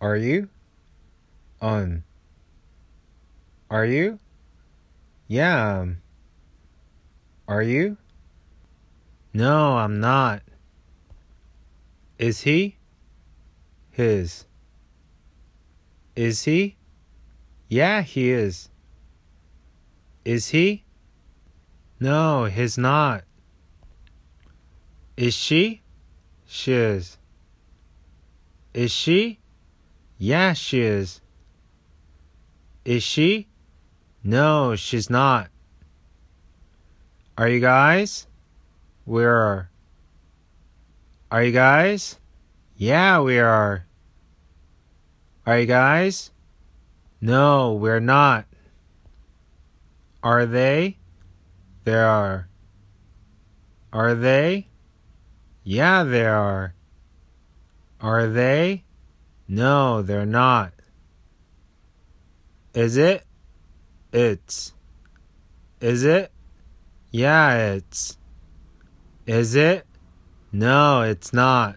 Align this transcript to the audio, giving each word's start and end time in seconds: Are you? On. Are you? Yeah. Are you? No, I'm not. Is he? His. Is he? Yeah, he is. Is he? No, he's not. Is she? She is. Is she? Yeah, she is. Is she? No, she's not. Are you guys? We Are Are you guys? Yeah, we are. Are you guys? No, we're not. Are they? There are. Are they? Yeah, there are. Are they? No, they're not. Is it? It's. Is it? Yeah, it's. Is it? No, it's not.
Are 0.00 0.16
you? 0.16 0.48
On. 1.60 2.04
Are 3.70 3.84
you? 3.84 4.20
Yeah. 5.26 5.86
Are 7.48 7.62
you? 7.62 7.96
No, 9.34 9.76
I'm 9.78 9.98
not. 9.98 10.42
Is 12.18 12.42
he? 12.42 12.76
His. 13.90 14.44
Is 16.14 16.44
he? 16.44 16.76
Yeah, 17.68 18.02
he 18.02 18.30
is. 18.30 18.70
Is 20.24 20.48
he? 20.48 20.84
No, 21.98 22.44
he's 22.44 22.78
not. 22.78 23.24
Is 25.16 25.34
she? 25.34 25.82
She 26.46 26.72
is. 26.72 27.18
Is 28.72 28.92
she? 28.92 29.40
Yeah, 30.18 30.52
she 30.52 30.80
is. 30.80 31.20
Is 32.84 33.04
she? 33.04 33.46
No, 34.24 34.74
she's 34.74 35.08
not. 35.08 35.48
Are 37.38 37.48
you 37.48 37.60
guys? 37.60 38.26
We 39.06 39.24
Are 39.24 39.70
Are 41.30 41.42
you 41.44 41.52
guys? 41.52 42.18
Yeah, 42.76 43.20
we 43.20 43.38
are. 43.38 43.86
Are 45.46 45.60
you 45.60 45.66
guys? 45.66 46.32
No, 47.20 47.74
we're 47.74 48.00
not. 48.00 48.44
Are 50.22 50.46
they? 50.46 50.98
There 51.84 52.06
are. 52.06 52.48
Are 53.92 54.14
they? 54.16 54.66
Yeah, 55.62 56.02
there 56.02 56.34
are. 56.34 56.74
Are 58.00 58.26
they? 58.26 58.84
No, 59.48 60.02
they're 60.02 60.26
not. 60.26 60.72
Is 62.74 62.98
it? 62.98 63.24
It's. 64.12 64.74
Is 65.80 66.04
it? 66.04 66.30
Yeah, 67.10 67.72
it's. 67.72 68.18
Is 69.26 69.54
it? 69.54 69.86
No, 70.52 71.02
it's 71.02 71.32
not. 71.32 71.76